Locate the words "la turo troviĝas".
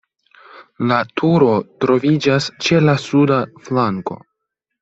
0.91-2.49